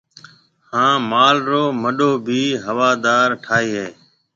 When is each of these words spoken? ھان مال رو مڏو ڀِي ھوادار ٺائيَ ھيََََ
ھان 0.69 0.93
مال 1.11 1.37
رو 1.49 1.63
مڏو 1.81 2.11
ڀِي 2.25 2.41
ھوادار 2.65 3.27
ٺائيَ 3.43 3.69
ھيََََ 3.75 3.87